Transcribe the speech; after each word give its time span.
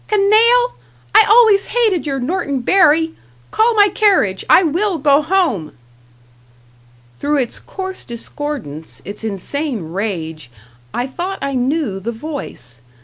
"Canaille! 0.07 0.73
I 1.13 1.25
always 1.29 1.65
hated 1.65 2.07
your 2.07 2.19
Norton 2.19 2.61
Bury! 2.61 3.13
Call 3.51 3.75
my 3.75 3.87
carriage. 3.87 4.43
I 4.49 4.63
will 4.63 4.97
go 4.97 5.21
home." 5.21 5.73
Through 7.19 7.37
its 7.37 7.59
coarse 7.59 8.03
discordance, 8.03 9.03
its 9.05 9.23
insane 9.23 9.91
rage, 9.93 10.49
I 10.91 11.05
thought 11.05 11.37
I 11.39 11.53
knew 11.53 11.99
the 11.99 12.11
voice. 12.11 12.81